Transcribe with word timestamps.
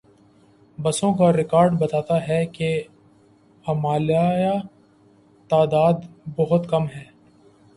بسوں 0.77 1.13
کا 1.13 1.31
ریکارڈ 1.33 1.73
بتاتا 1.79 2.27
ہے 2.27 2.45
کہ 2.45 2.81
عملا 3.65 4.25
یہ 4.39 4.59
تعداد 5.49 5.93
بہت 6.35 6.69
کم 6.69 6.87
ہے۔ 6.87 7.03